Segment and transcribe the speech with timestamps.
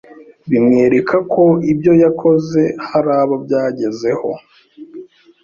[0.49, 4.29] bimwereka ko ibyo yakoze hari abo byagezeho.